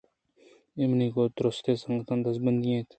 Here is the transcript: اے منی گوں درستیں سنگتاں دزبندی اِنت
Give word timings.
اے 0.77 0.83
منی 0.89 1.07
گوں 1.13 1.27
درستیں 1.37 1.75
سنگتاں 1.83 2.17
دزبندی 2.25 2.69
اِنت 2.73 2.89